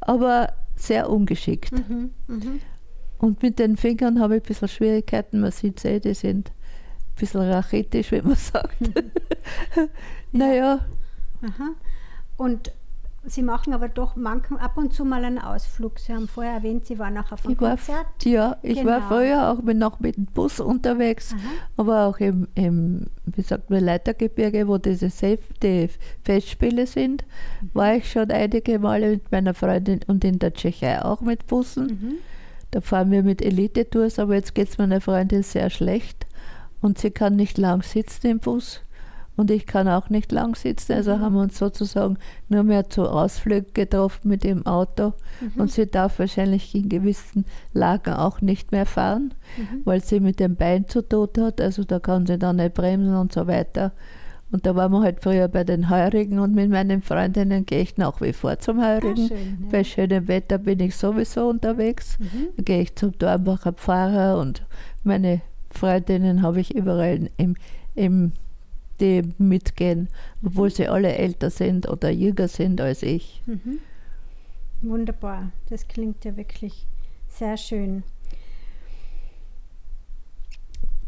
[0.00, 1.72] aber sehr ungeschickt.
[1.72, 2.10] Mhm.
[2.28, 2.60] Mhm.
[3.18, 7.18] Und mit den Fingern habe ich ein bisschen Schwierigkeiten, man sieht sie, die sind ein
[7.18, 8.76] bisschen rachitisch, wie man sagt.
[10.32, 10.80] naja,
[11.42, 11.70] Aha.
[12.36, 12.72] Und
[13.26, 15.98] Sie machen aber doch manchmal ab und zu mal einen Ausflug.
[15.98, 18.06] Sie haben vorher erwähnt, Sie waren auch auf einem ich war, Konzert.
[18.24, 19.08] ja, ich war Genau.
[19.08, 21.40] früher auch mit, noch mit dem Bus unterwegs, Aha.
[21.78, 25.88] aber auch im, im wie sagt man, Leitergebirge, wo diese Safe, die
[26.24, 27.24] Festspiele sind,
[27.62, 27.70] Mhm.
[27.74, 31.86] war ich schon einige Male mit meiner Freundin und in der Tschechei auch mit Bussen.
[31.86, 32.14] Mhm.
[32.72, 36.26] Da fahren wir mit Elite-Tours, aber jetzt geht es meiner Freundin sehr schlecht
[36.80, 38.80] und sie kann nicht lang sitzen im Bus
[39.36, 40.92] und ich kann auch nicht lang sitzen.
[40.92, 42.18] Also haben wir uns sozusagen
[42.48, 45.14] nur mehr zu Ausflügen getroffen mit dem Auto
[45.56, 49.34] und sie darf wahrscheinlich in gewissen Lagen auch nicht mehr fahren,
[49.84, 51.60] weil sie mit dem Bein zu tun hat.
[51.60, 53.92] Also da kann sie dann nicht bremsen und so weiter.
[54.54, 57.96] Und da waren wir halt früher bei den Heurigen und mit meinen Freundinnen gehe ich
[57.96, 59.26] nach wie vor zum Heurigen.
[59.26, 59.68] schön, ja.
[59.72, 62.18] Bei schönem Wetter bin ich sowieso unterwegs.
[62.20, 62.50] Mhm.
[62.56, 64.64] Da gehe ich zum Dornbacher Pfarrer und
[65.02, 67.56] meine Freundinnen habe ich überall im,
[67.96, 68.32] im,
[69.00, 70.08] die mitgehen,
[70.44, 73.42] obwohl sie alle älter sind oder jünger sind als ich.
[73.46, 73.78] Mhm.
[74.82, 75.50] Wunderbar.
[75.70, 76.86] Das klingt ja wirklich
[77.28, 78.04] sehr schön.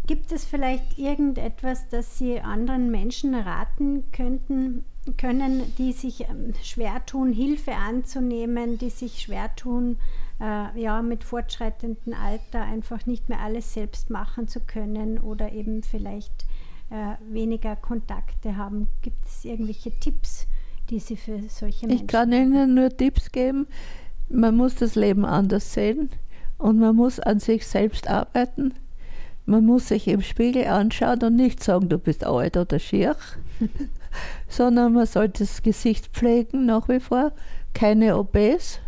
[0.07, 4.85] Gibt es vielleicht irgendetwas, das Sie anderen Menschen raten könnten,
[5.19, 9.99] können, die sich ähm, schwer tun, Hilfe anzunehmen, die sich schwer tun,
[10.41, 15.83] äh, ja, mit fortschreitendem Alter einfach nicht mehr alles selbst machen zu können oder eben
[15.83, 16.47] vielleicht
[16.91, 18.89] äh, weniger Kontakte haben?
[19.03, 20.47] Gibt es irgendwelche Tipps,
[20.91, 23.67] die Sie für solche Menschen Ich kann Ihnen nur Tipps geben.
[24.29, 26.11] Man muss das Leben anders sehen
[26.59, 28.75] und man muss an sich selbst arbeiten.
[29.45, 33.15] Man muss sich im Spiegel anschauen und nicht sagen, du bist alt oder schier,
[34.49, 37.33] sondern man sollte das Gesicht pflegen nach wie vor,
[37.73, 38.81] keine OPs,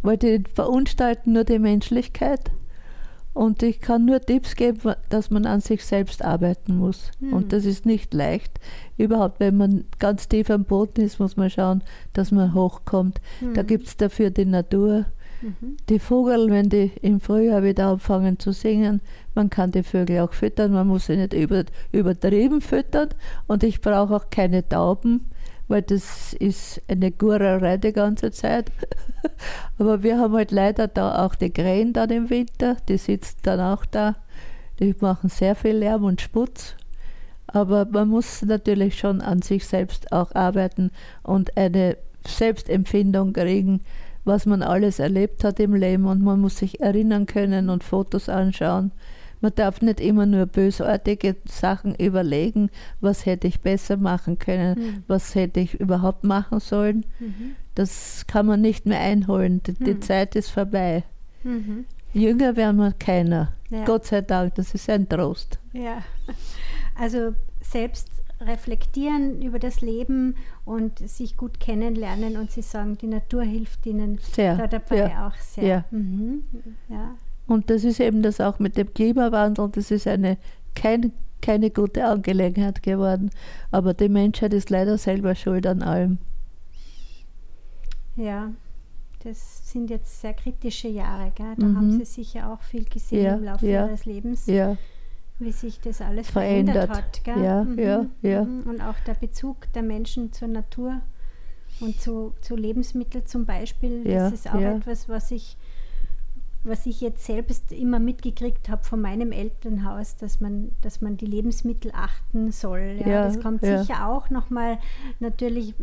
[0.00, 2.50] weil die verunstalten nur die Menschlichkeit.
[3.34, 7.12] Und ich kann nur Tipps geben, dass man an sich selbst arbeiten muss.
[7.30, 8.58] Und das ist nicht leicht.
[8.96, 11.82] Überhaupt, wenn man ganz tief am Boden ist, muss man schauen,
[12.14, 13.20] dass man hochkommt.
[13.54, 15.06] Da gibt es dafür die Natur.
[15.88, 19.00] Die Vögel, wenn die im Frühjahr wieder anfangen zu singen,
[19.36, 21.62] man kann die Vögel auch füttern, man muss sie nicht über,
[21.92, 23.10] übertrieben füttern.
[23.46, 25.30] Und ich brauche auch keine Tauben,
[25.68, 28.72] weil das ist eine Gurerei die ganze Zeit.
[29.78, 33.60] Aber wir haben halt leider da auch die Krähen dann im Winter, die sitzen dann
[33.60, 34.16] auch da.
[34.80, 36.74] Die machen sehr viel Lärm und Sputz.
[37.46, 40.90] Aber man muss natürlich schon an sich selbst auch arbeiten
[41.22, 43.80] und eine Selbstempfindung kriegen,
[44.24, 48.28] was man alles erlebt hat im Leben und man muss sich erinnern können und Fotos
[48.28, 48.92] anschauen.
[49.40, 52.70] Man darf nicht immer nur bösartige Sachen überlegen,
[53.00, 57.06] was hätte ich besser machen können, was hätte ich überhaupt machen sollen.
[57.74, 59.62] Das kann man nicht mehr einholen.
[59.64, 61.04] Die, die Zeit ist vorbei.
[61.44, 61.84] Mhm.
[62.12, 63.52] Jünger werden wir keiner.
[63.70, 63.84] Ja.
[63.84, 65.58] Gott sei Dank, das ist ein Trost.
[65.72, 66.02] Ja,
[66.98, 68.08] also selbst
[68.40, 74.18] reflektieren über das Leben und sich gut kennenlernen und Sie sagen, die Natur hilft Ihnen
[74.18, 75.64] Sehr, da dabei ja, auch sehr.
[75.64, 75.84] ja.
[75.90, 76.44] Mhm.
[76.88, 77.16] ja.
[77.48, 80.36] Und das ist eben das auch mit dem Klimawandel, das ist eine,
[80.76, 83.30] kein, keine gute Angelegenheit geworden.
[83.72, 86.18] Aber die Menschheit ist leider selber schuld an allem.
[88.16, 88.52] Ja,
[89.24, 91.32] das sind jetzt sehr kritische Jahre.
[91.34, 91.54] Gell?
[91.56, 91.76] Da Mhm.
[91.76, 94.46] haben Sie sicher auch viel gesehen Ja, im Laufe ja, Ihres Lebens.
[94.46, 94.76] Ja,
[95.40, 96.96] wie sich das alles verändert, verändert.
[96.96, 97.24] hat.
[97.24, 97.42] Gell?
[97.44, 98.44] Ja, Mhm, ja, ja.
[98.44, 98.62] mhm.
[98.68, 101.00] Und auch der Bezug der Menschen zur Natur
[101.80, 105.56] und zu, zu Lebensmitteln zum Beispiel, das ist auch etwas, was ich,
[106.64, 111.26] was ich jetzt selbst immer mitgekriegt habe von meinem Elternhaus, dass man, dass man die
[111.26, 112.96] Lebensmittel achten soll.
[113.00, 113.82] Ja, Ja, das kommt ja.
[113.82, 114.78] sicher auch nochmal
[115.20, 115.74] natürlich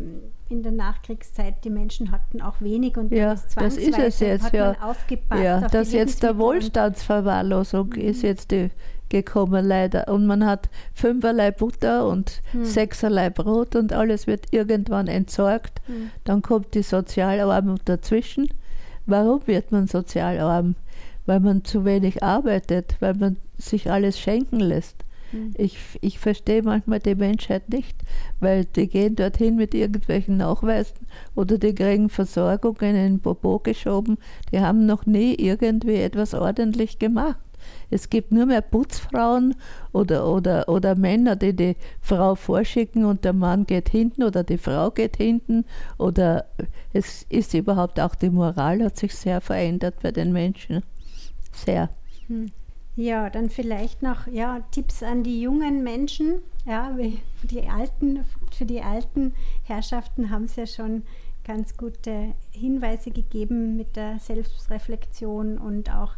[0.48, 4.52] in der Nachkriegszeit, die Menschen hatten auch wenig und Ja, das ist es jetzt, hat
[4.52, 4.72] ja.
[4.72, 8.70] man aufgepasst Ja, auf dass jetzt der Wohlstandsverwahrlosung ist jetzt die
[9.08, 10.08] gekommen leider.
[10.08, 12.64] Und man hat fünferlei Butter und Hm.
[12.64, 15.80] sechserlei Brot und alles wird irgendwann entsorgt.
[15.86, 16.10] Hm.
[16.24, 18.48] Dann kommt die Sozialarmut dazwischen.
[19.06, 20.74] Warum wird man sozialarm?
[21.26, 24.96] Weil man zu wenig arbeitet, weil man sich alles schenken lässt.
[25.30, 25.54] Hm.
[25.56, 27.96] Ich, ich verstehe manchmal die Menschheit nicht,
[28.38, 34.18] weil die gehen dorthin mit irgendwelchen Nachweisen oder die kriegen Versorgung in den Popo geschoben.
[34.52, 37.38] Die haben noch nie irgendwie etwas ordentlich gemacht.
[37.90, 39.54] Es gibt nur mehr Putzfrauen
[39.92, 44.58] oder, oder, oder Männer, die die Frau vorschicken und der Mann geht hinten oder die
[44.58, 45.64] Frau geht hinten.
[45.98, 46.46] Oder
[46.92, 50.82] es ist überhaupt auch die Moral hat sich sehr verändert bei den Menschen.
[51.52, 51.90] Sehr.
[52.26, 52.50] Hm.
[52.96, 56.38] Ja, dann vielleicht noch ja, Tipps an die jungen Menschen.
[56.64, 56.96] Ja,
[57.42, 61.02] die alten, für die alten Herrschaften haben sie ja schon
[61.44, 66.14] ganz gute Hinweise gegeben mit der Selbstreflexion und auch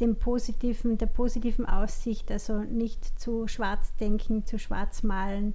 [0.00, 5.54] dem positiven, der positiven Aussicht, also nicht zu schwarz denken, zu schwarz malen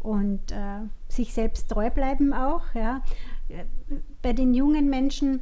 [0.00, 2.62] und äh, sich selbst treu bleiben auch.
[2.74, 3.02] Ja.
[4.22, 5.40] Bei den jungen Menschen,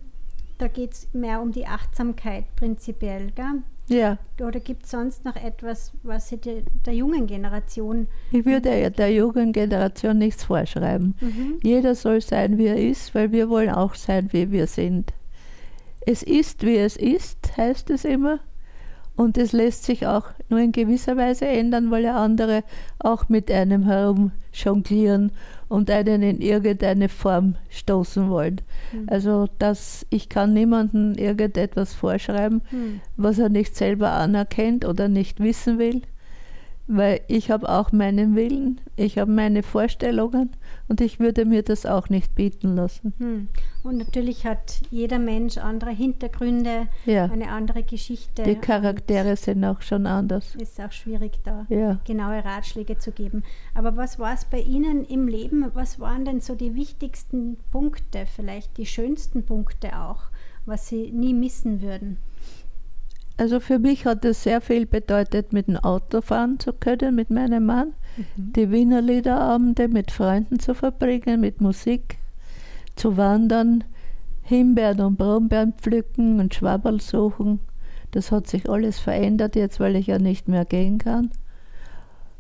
[0.58, 3.30] da geht es mehr um die Achtsamkeit prinzipiell.
[3.32, 3.62] Gell?
[3.88, 8.90] Ja, Oder gibt es sonst noch etwas, was Sie der, der jungen Generation ich würde
[8.90, 11.14] der jungen Generation nichts vorschreiben.
[11.20, 11.58] Mhm.
[11.62, 15.14] Jeder soll sein, wie er ist, weil wir wollen auch sein, wie wir sind.
[16.06, 18.40] Es ist, wie es ist, heißt es immer.
[19.16, 22.62] Und es lässt sich auch nur in gewisser Weise ändern, weil ja andere
[23.00, 25.32] auch mit einem herum jonglieren
[25.68, 28.60] und einen in irgendeine Form stoßen wollen.
[28.92, 29.06] Mhm.
[29.08, 33.00] Also das, ich kann niemandem irgendetwas vorschreiben, Hm.
[33.16, 36.02] was er nicht selber anerkennt oder nicht wissen will,
[36.86, 40.50] weil ich habe auch meinen Willen, ich habe meine Vorstellungen
[40.88, 43.12] und ich würde mir das auch nicht bieten lassen.
[43.18, 43.48] Hm.
[43.82, 48.42] Und natürlich hat jeder Mensch andere Hintergründe, Ja, eine andere Geschichte.
[48.42, 50.54] die Charaktere sind auch schon anders.
[50.54, 52.00] und Ist auch schwierig da Ja.
[52.06, 53.42] genaue Ratschläge zu geben.
[53.74, 55.66] Aber was war es bei Ihnen im Leben?
[55.74, 60.22] Was waren denn so die wichtigsten Punkte, vielleicht die schönsten Punkte auch,
[60.66, 62.18] was Sie nie missen würden?
[63.38, 67.30] Also für mich hat es sehr viel bedeutet, mit dem Auto fahren zu können, mit
[67.30, 67.92] meinem Mann,
[68.34, 72.18] die Wiener Liederabende mit Freunden zu verbringen, mit Musik
[72.96, 73.84] zu wandern,
[74.42, 77.60] Himbeeren und Brombeeren pflücken und Schwabberl suchen.
[78.10, 81.30] Das hat sich alles verändert jetzt, weil ich ja nicht mehr gehen kann.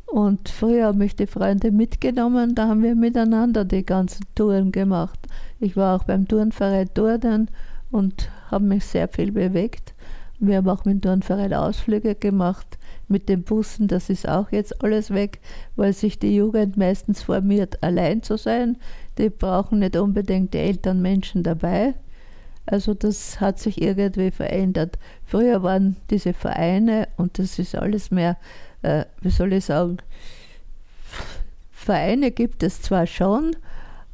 [0.06, 5.20] Und früher haben mich die Freunde mitgenommen, da haben wir miteinander die ganzen Touren gemacht.
[5.60, 7.50] Ich war auch beim Turnverein Turnen
[7.92, 9.94] und habe mich sehr viel bewegt.
[10.40, 15.10] Wir haben auch mit Turnverein Ausflüge gemacht, mit den Bussen, das ist auch jetzt alles
[15.10, 15.40] weg,
[15.74, 18.76] weil sich die Jugend meistens formiert, allein zu sein.
[19.16, 21.94] Die brauchen nicht unbedingt die älteren Menschen dabei.
[22.66, 24.98] Also das hat sich irgendwie verändert.
[25.24, 28.36] Früher waren diese Vereine und das ist alles mehr,
[28.82, 29.96] äh, wie soll ich sagen,
[31.72, 33.56] Vereine gibt es zwar schon,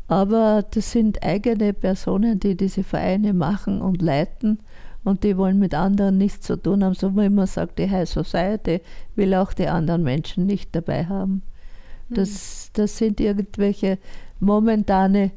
[0.06, 4.60] aber das sind eigene Personen, die diese Vereine machen und leiten
[5.04, 6.94] und die wollen mit anderen nichts zu tun haben.
[6.94, 8.80] So wie man sagt, die High Society
[9.14, 11.42] will auch die anderen Menschen nicht dabei haben.
[12.10, 13.98] Das, das sind irgendwelche
[14.38, 15.30] momentane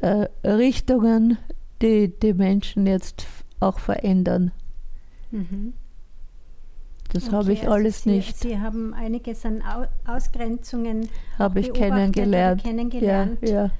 [0.00, 1.38] äh, Richtungen,
[1.82, 3.26] die die Menschen jetzt
[3.60, 4.52] auch verändern.
[5.30, 5.74] Mhm.
[7.12, 11.08] Das Okay, habe ich also alles Sie, nicht, Sie haben einiges an Au Ausgrenzungen
[11.38, 12.62] habe ich kennengelernt.
[12.62, 13.38] kennengelernt.
[13.42, 13.70] Ja, ja,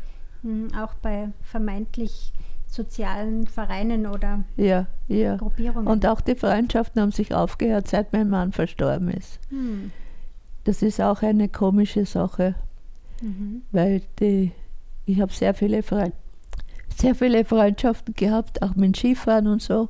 [0.43, 2.33] hm, auch bei vermeintlich
[2.73, 5.37] sozialen Vereinen oder ja, ja.
[5.37, 5.87] Gruppierungen.
[5.87, 9.39] Und auch die Freundschaften haben sich aufgehört, seit mein Mann verstorben ist.
[9.51, 9.91] Hm.
[10.65, 12.55] Das ist auch eine komische Sache,
[13.21, 13.63] Mhm.
[13.71, 14.53] weil die,
[15.07, 16.13] ich habe sehr viele, Freund,
[16.97, 19.89] sehr viele Freundschaften gehabt, auch mit Skifahren und so.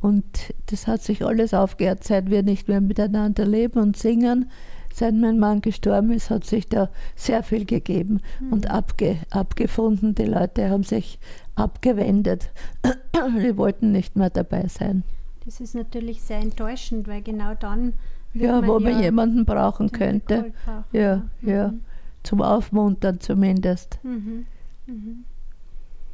[0.00, 0.24] Und
[0.66, 4.50] das hat sich alles aufgehört, seit wir nicht mehr miteinander leben und singen.
[4.94, 8.20] Seit mein Mann gestorben ist, hat sich da sehr viel gegeben
[8.50, 10.14] und abge, abgefunden.
[10.14, 11.18] Die Leute haben sich
[11.54, 12.50] abgewendet.
[13.14, 15.04] Die wollten nicht mehr dabei sein.
[15.44, 17.94] Das ist natürlich sehr enttäuschend, weil genau dann
[18.32, 20.52] Ja, wo ja man jemanden brauchen könnte.
[20.64, 21.68] Brauchen, Ja, ja.
[21.68, 21.80] Mhm.
[22.22, 23.98] Zum Aufmuntern zumindest.
[24.04, 24.46] Mhm.
[24.86, 25.24] Mhm.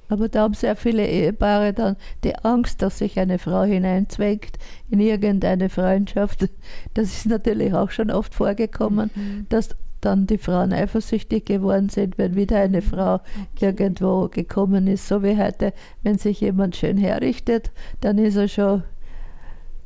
[0.09, 5.01] Aber da haben sehr viele Ehepaare dann die Angst, dass sich eine Frau hineinzwängt in
[5.01, 6.49] irgendeine Freundschaft.
[6.95, 9.47] Das ist natürlich auch schon oft vorgekommen, mhm.
[9.51, 13.67] dass dann die Frauen eifersüchtig geworden sind, wenn wieder eine Frau okay.
[13.67, 15.09] irgendwo gekommen ist.
[15.09, 18.83] So wie heute, wenn sich jemand schön herrichtet, dann ist er schon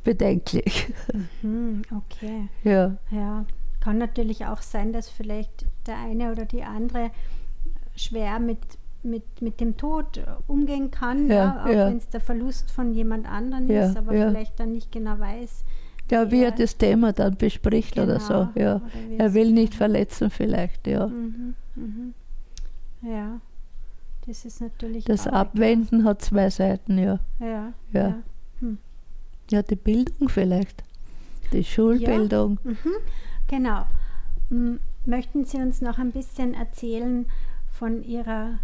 [0.03, 0.93] bedenklich.
[1.41, 2.49] Mhm, okay.
[2.63, 2.95] Ja.
[3.11, 3.45] ja.
[3.79, 7.11] Kann natürlich auch sein, dass vielleicht der eine oder die andere
[7.95, 8.59] schwer mit,
[9.03, 11.87] mit, mit dem Tod umgehen kann, ja, ja auch ja.
[11.87, 15.63] wenn es der Verlust von jemand anderem ist, aber vielleicht dann nicht genau weiß,
[16.11, 18.07] ja, wie er das Thema dann bespricht genau.
[18.07, 18.33] oder so.
[18.55, 18.75] Ja.
[18.75, 18.81] Oder
[19.17, 21.07] er will nicht verletzen vielleicht, ja.
[21.07, 22.13] Mhm, mhm.
[23.01, 23.41] Ja,
[24.25, 25.05] das ist natürlich.
[25.05, 26.11] Das Abwenden klar.
[26.11, 27.19] hat zwei Seiten, ja.
[27.39, 27.73] Ja.
[27.91, 28.15] Ja, ja.
[28.59, 28.77] Hm.
[29.51, 30.83] ja die Bildung vielleicht.
[31.51, 32.59] Die Schulbildung.
[32.63, 32.71] Ja.
[32.71, 32.93] Mhm.
[33.47, 34.79] Genau.
[35.05, 37.25] Möchten Sie uns noch ein bisschen erzählen
[37.71, 38.59] von Ihrer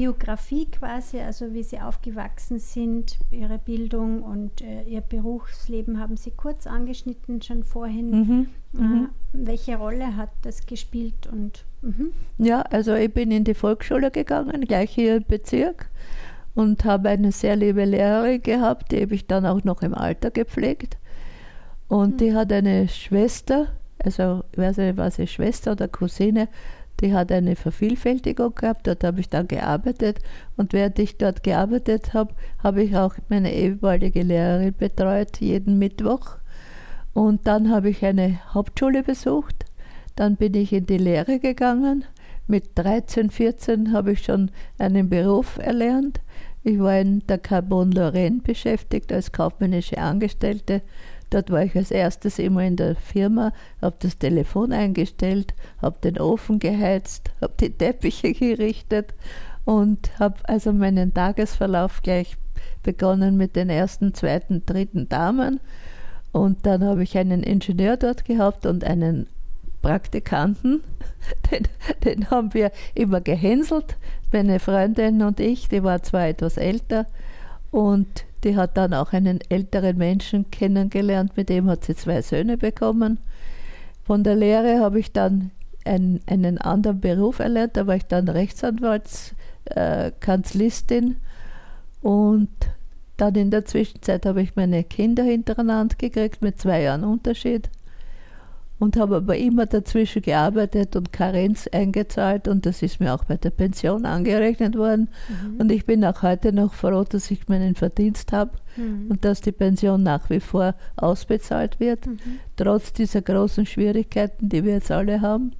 [0.00, 6.30] Biografie quasi, also wie Sie aufgewachsen sind, Ihre Bildung und äh, Ihr Berufsleben haben Sie
[6.30, 8.10] kurz angeschnitten schon vorhin.
[8.10, 9.08] Mhm, äh, mhm.
[9.34, 11.28] welche Rolle hat das gespielt?
[11.30, 12.12] Und, mhm.
[12.38, 15.90] Ja, also ich bin in die Volksschule gegangen, gleich hier im Bezirk
[16.54, 20.30] und habe eine sehr liebe Lehrerin gehabt, die habe ich dann auch noch im Alter
[20.30, 20.96] gepflegt.
[21.88, 22.16] Und mhm.
[22.16, 23.66] die hat eine Schwester,
[23.98, 26.48] also ich weiß nicht, was sie Schwester oder Cousine,
[27.00, 30.18] die hat eine Vervielfältigung gehabt, dort habe ich dann gearbeitet
[30.56, 36.36] und während ich dort gearbeitet habe, habe ich auch meine ehemalige Lehrerin betreut, jeden Mittwoch.
[37.12, 39.64] Und dann habe ich eine Hauptschule besucht,
[40.16, 42.04] dann bin ich in die Lehre gegangen.
[42.46, 46.20] Mit 13, 14 habe ich schon einen Beruf erlernt.
[46.62, 50.82] Ich war in der Carbon Lorraine beschäftigt als kaufmännische Angestellte
[51.30, 56.18] Dort war ich als erstes immer in der Firma, habe das Telefon eingestellt, habe den
[56.18, 59.14] Ofen geheizt, habe die Teppiche gerichtet
[59.64, 62.36] und habe also meinen Tagesverlauf gleich
[62.82, 65.60] begonnen mit den ersten, zweiten, dritten Damen.
[66.32, 69.28] Und dann habe ich einen Ingenieur dort gehabt und einen
[69.82, 70.82] Praktikanten.
[71.50, 71.64] Den,
[72.02, 73.96] den haben wir immer gehänselt,
[74.32, 77.04] meine Freundin und ich, die war zwar etwas älter.
[77.70, 82.56] Und die hat dann auch einen älteren Menschen kennengelernt, mit dem hat sie zwei Söhne
[82.56, 83.18] bekommen.
[84.04, 85.50] Von der Lehre habe ich dann
[85.84, 91.14] ein, einen anderen Beruf erlernt, da war ich dann Rechtsanwaltskanzlistin äh,
[92.06, 92.48] und
[93.16, 97.68] dann in der Zwischenzeit habe ich meine Kinder hintereinander gekriegt mit zwei Jahren Unterschied
[98.80, 103.36] und habe aber immer dazwischen gearbeitet und Karenz eingezahlt und das ist mir auch bei
[103.36, 105.10] der Pension angerechnet worden.
[105.28, 105.60] Mhm.
[105.60, 109.10] Und ich bin auch heute noch froh, dass ich meinen Verdienst habe mhm.
[109.10, 112.18] und dass die Pension nach wie vor ausbezahlt wird, mhm.
[112.56, 115.52] trotz dieser großen Schwierigkeiten, die wir jetzt alle haben.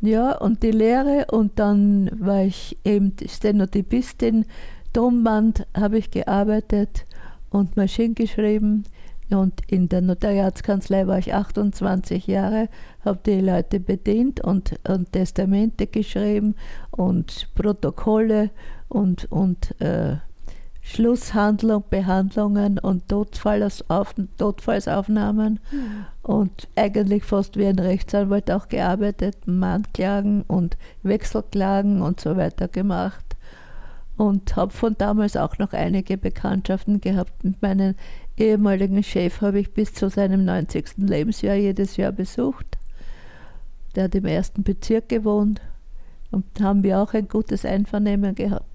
[0.00, 4.46] Ja, und die Lehre und dann war ich eben Stenotypistin,
[4.94, 7.04] Tonband habe ich gearbeitet
[7.50, 8.84] und Maschinen geschrieben
[9.30, 12.68] und in der Notariatskanzlei war ich 28 Jahre,
[13.04, 16.54] habe die Leute bedient und, und, Testamente geschrieben
[16.90, 18.50] und Protokolle
[18.88, 20.16] und, und äh,
[20.82, 26.06] Schlusshandlung, Behandlungen und Todfallsauf, Todfallsaufnahmen mhm.
[26.22, 33.24] und eigentlich fast wie ein Rechtsanwalt auch gearbeitet, Mahnklagen und Wechselklagen und so weiter gemacht
[34.16, 37.96] und habe von damals auch noch einige Bekanntschaften gehabt mit meinen
[38.36, 40.98] ehemaligen Chef habe ich bis zu seinem 90.
[40.98, 42.78] Lebensjahr jedes Jahr besucht.
[43.94, 45.60] Der hat im ersten Bezirk gewohnt
[46.30, 48.66] und haben wir auch ein gutes Einvernehmen gehabt.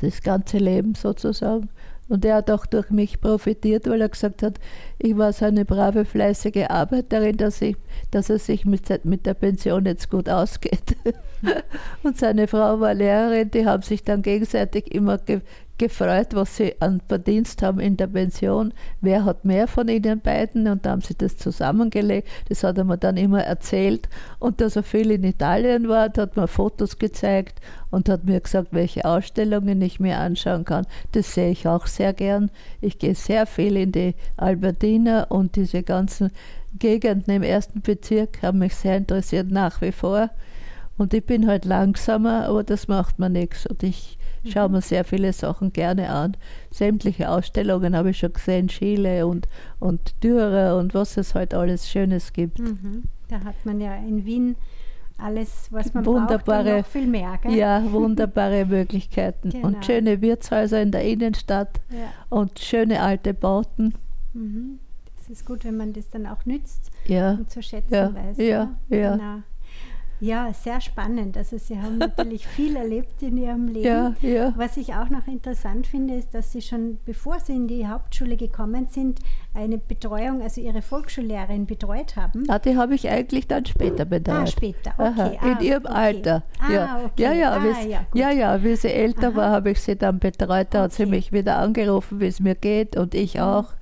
[0.00, 1.68] Das ganze Leben sozusagen.
[2.08, 4.60] Und er hat auch durch mich profitiert, weil er gesagt hat,
[4.98, 7.76] ich war so eine brave, fleißige Arbeiterin, dass, ich,
[8.12, 10.96] dass er sich mit, mit der Pension jetzt gut ausgeht.
[12.04, 15.40] Und seine Frau war Lehrerin, die haben sich dann gegenseitig immer ge
[15.78, 18.72] gefreut, was sie an Verdienst haben in der Pension.
[19.00, 20.68] Wer hat mehr von ihnen beiden?
[20.68, 22.28] Und da haben sie das zusammengelegt.
[22.48, 24.08] Das hat er mir dann immer erzählt.
[24.38, 27.60] Und dass er viel in Italien war, hat mir Fotos gezeigt
[27.90, 30.86] und hat mir gesagt, welche Ausstellungen ich mir anschauen kann.
[31.12, 32.50] Das sehe ich auch sehr gern.
[32.80, 36.30] Ich gehe sehr viel in die Albertina und diese ganzen
[36.78, 40.30] Gegenden im ersten Bezirk haben mich sehr interessiert nach wie vor.
[40.98, 43.66] Und ich bin halt langsamer, aber das macht mir nichts.
[43.66, 44.18] Und ich
[44.52, 46.36] schaue mir sehr viele Sachen gerne an.
[46.70, 51.88] Sämtliche Ausstellungen habe ich schon gesehen, Chile und, und Dürer und was es halt alles
[51.88, 52.58] Schönes gibt.
[52.58, 53.04] Mhm.
[53.28, 54.56] Da hat man ja in Wien
[55.18, 57.38] alles, was man wunderbare, braucht und noch viel mehr.
[57.42, 57.54] Gell?
[57.54, 59.50] Ja, wunderbare Möglichkeiten.
[59.50, 59.68] Genau.
[59.68, 62.12] Und schöne Wirtshäuser in der Innenstadt ja.
[62.28, 63.94] und schöne alte Bauten.
[64.34, 64.78] Mhm.
[65.16, 67.32] Das ist gut, wenn man das dann auch nützt ja.
[67.32, 68.14] und zu schätzen ja.
[68.14, 68.36] weiß.
[68.36, 69.16] Ja, ja.
[69.16, 69.42] Genau.
[70.20, 71.36] Ja, sehr spannend.
[71.36, 73.84] Also Sie haben natürlich viel erlebt in Ihrem Leben.
[73.84, 74.52] Ja, ja.
[74.56, 78.36] Was ich auch noch interessant finde, ist, dass Sie schon bevor Sie in die Hauptschule
[78.36, 79.20] gekommen sind,
[79.54, 82.44] eine Betreuung, also Ihre Volksschullehrerin betreut haben.
[82.48, 84.36] Ah, die habe ich eigentlich dann später betreut.
[84.36, 85.08] Ah, später, okay.
[85.08, 85.94] Aha, in ah, ihrem okay.
[85.94, 86.42] Alter.
[86.60, 87.00] Ah, ja.
[87.04, 87.22] okay.
[87.22, 89.36] Ja, ja, Ah, wie sie, ja, ja, ja, wie sie älter Aha.
[89.36, 90.68] war, habe ich sie dann betreut.
[90.70, 91.10] Da hat sie Okay.
[91.10, 93.74] mich wieder angerufen, wie es mir geht und ich auch.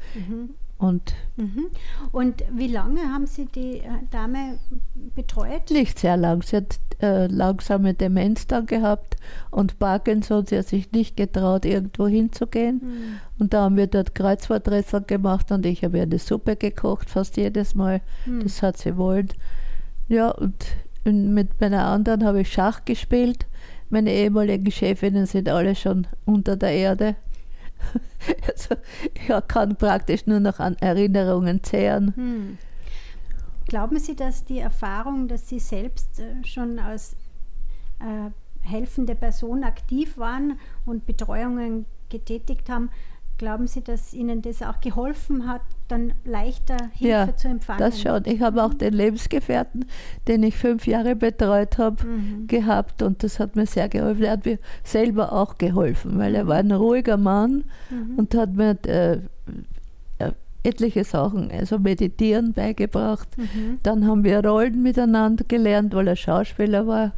[0.78, 1.66] Und Mhm.
[2.12, 4.60] Und wie lange haben Sie die äh, Dame
[5.14, 5.70] betreut?
[5.70, 6.42] nicht sehr lang.
[6.42, 9.16] Sie hat äh, langsame Demenz dann gehabt
[9.50, 10.46] und Parkinson.
[10.46, 12.80] Sie hat sich nicht getraut, irgendwo hinzugehen.
[12.80, 12.90] Hm.
[13.38, 17.36] Und da haben wir dort Kreuzworträtsel gemacht und ich habe ihr eine Suppe gekocht, fast
[17.36, 18.00] jedes Mal.
[18.24, 18.42] Hm.
[18.42, 19.28] Das hat sie wollen.
[20.08, 20.54] Ja, und
[21.04, 23.46] mit meiner anderen habe ich Schach gespielt.
[23.90, 27.16] Meine ehemaligen Chefinnen sind alle schon unter der Erde.
[28.48, 28.76] Also
[29.12, 32.14] ich kann praktisch nur noch an Erinnerungen zehren.
[32.16, 32.58] Hm.
[33.66, 37.16] Glauben Sie, dass die Erfahrung, dass Sie selbst äh, schon als
[38.00, 42.90] äh, helfende Person aktiv waren und Betreuungen getätigt haben,
[43.38, 47.80] glauben Sie, dass Ihnen das auch geholfen hat, dann leichter Hilfe Ja, zu empfangen?
[47.80, 48.22] Das schon.
[48.26, 49.86] Ich habe auch den Lebensgefährten,
[50.28, 52.46] den ich fünf Jahre betreut habe, Mhm.
[52.46, 54.22] gehabt und das hat mir sehr geholfen.
[54.22, 58.18] Er hat mir selber auch geholfen, weil er war ein ruhiger Mann Mhm.
[58.18, 59.18] und hat mir äh,
[60.64, 63.28] etliche Sachen, also Meditieren beigebracht.
[63.36, 63.78] Mhm.
[63.82, 67.12] Dann haben wir Rollen miteinander gelernt, weil er Schauspieler war.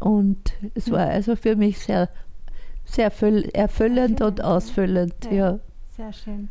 [0.00, 0.92] Und es Mhm.
[0.92, 2.08] war also für mich sehr,
[2.84, 5.14] sehr füll- erfüllend Erfüllend, und ausfüllend.
[5.26, 5.32] Ja.
[5.32, 5.58] Ja.
[5.96, 6.48] Sehr schön.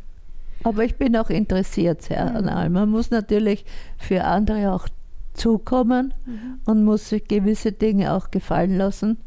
[0.64, 2.48] Aber ich bin auch interessiert sehr an Mhm.
[2.50, 2.72] allem.
[2.72, 3.64] Man muss natürlich
[3.98, 4.88] für andere auch
[5.34, 6.60] zukommen Mhm.
[6.66, 9.18] und muss sich gewisse Dinge auch gefallen lassen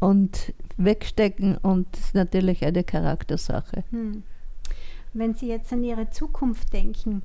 [0.00, 1.56] und wegstecken.
[1.56, 3.82] Und das ist natürlich eine Charaktersache.
[5.14, 7.22] Wenn Sie jetzt an Ihre Zukunft denken,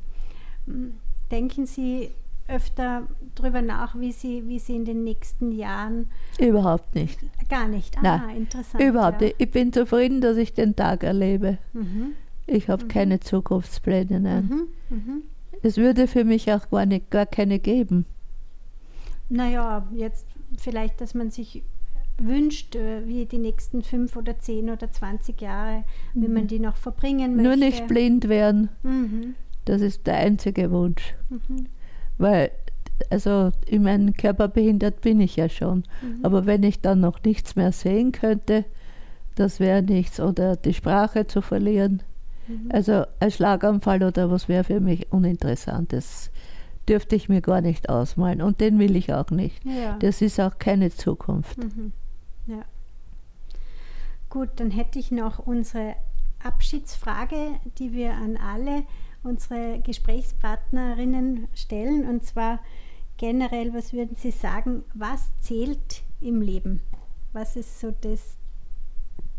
[0.65, 0.93] hm,
[1.31, 2.11] denken Sie
[2.47, 6.07] öfter darüber nach, wie Sie, wie Sie in den nächsten Jahren
[6.39, 7.19] Überhaupt nicht.
[7.49, 7.97] gar nicht.
[7.97, 8.83] Ah, Nein, interessant.
[8.83, 9.27] Überhaupt ja.
[9.27, 9.35] nicht.
[9.39, 11.57] Ich bin zufrieden, dass ich den Tag erlebe.
[11.73, 12.13] Mhm.
[12.47, 14.19] Ich habe keine Zukunftspläne.
[14.19, 14.67] Nein.
[14.89, 14.95] Mhm.
[14.97, 15.23] Mhm.
[15.61, 18.05] Es würde für mich auch gar, nicht, gar keine geben.
[19.29, 20.25] Naja, jetzt
[20.57, 21.61] vielleicht, dass man sich
[22.25, 26.75] wünscht, äh, wie die nächsten fünf oder zehn oder 20 Jahre, wie man die noch
[26.75, 27.47] verbringen möchte.
[27.49, 29.35] Nur nicht blind werden, Mhm.
[29.65, 31.15] das ist der einzige Wunsch.
[31.29, 31.67] Mhm.
[32.17, 32.51] Weil,
[33.09, 35.83] also in meinem Körper behindert bin ich ja schon.
[36.01, 36.19] Mhm.
[36.23, 38.65] Aber wenn ich dann noch nichts mehr sehen könnte,
[39.35, 40.19] das wäre nichts.
[40.19, 42.03] Oder die Sprache zu verlieren.
[42.47, 42.69] Mhm.
[42.73, 45.93] Also ein Schlaganfall oder was wäre für mich uninteressant.
[45.93, 46.29] Das
[46.89, 48.41] dürfte ich mir gar nicht ausmalen.
[48.41, 49.63] Und den will ich auch nicht.
[49.63, 49.95] Ja.
[49.99, 51.57] Das ist auch keine Zukunft.
[51.63, 51.93] Mhm.
[52.49, 52.65] Ja.
[54.29, 55.95] Gut, dann hätte ich noch unsere
[56.43, 58.83] Abschiedsfrage, die wir an alle
[59.23, 62.09] unsere Gesprächspartnerinnen stellen.
[62.09, 62.59] Und zwar
[63.17, 66.81] generell, was würden Sie sagen, was zählt im Leben?
[67.33, 68.37] Was ist so das,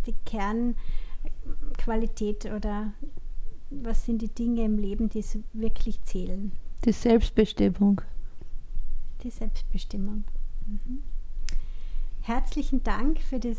[0.07, 2.93] die Kernqualität oder
[3.71, 6.53] was sind die Dinge im Leben, die so wirklich zählen?
[6.85, 8.01] Die Selbstbestimmung.
[9.23, 10.25] Die Selbstbestimmung.
[10.67, 11.03] Mhm.
[12.23, 13.57] Herzlichen Dank für das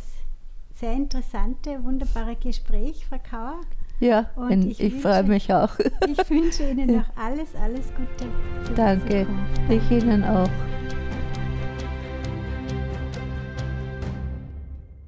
[0.75, 3.61] sehr interessante, wunderbare Gespräch, Frau Kauer.
[3.99, 5.77] Ja, Und ich ich, freue mich auch.
[6.07, 8.29] Ich wünsche Ihnen noch alles, alles Gute.
[8.75, 9.25] Danke.
[9.67, 10.49] Ich Ihnen auch.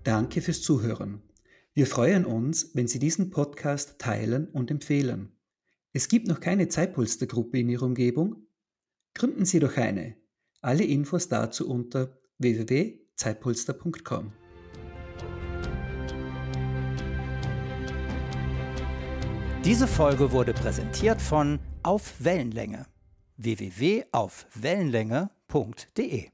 [0.03, 1.21] Danke fürs Zuhören.
[1.75, 5.31] Wir freuen uns, wenn Sie diesen Podcast teilen und empfehlen.
[5.91, 8.47] Es gibt noch keine Zeitpolstergruppe in Ihrer Umgebung?
[9.13, 10.15] Gründen Sie doch eine.
[10.61, 12.17] Alle Infos dazu unter
[13.13, 14.33] www.zeitpolster.com.
[19.63, 22.87] Diese Folge wurde präsentiert von Auf Wellenlänge
[23.37, 26.29] www.aufwellenlänge.de